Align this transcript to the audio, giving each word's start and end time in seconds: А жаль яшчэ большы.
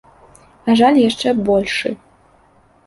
А 0.69 0.79
жаль 0.79 0.97
яшчэ 1.09 1.37
большы. 1.51 1.89